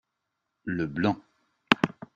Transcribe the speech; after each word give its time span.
le 0.63 0.87
blanc. 0.87 1.21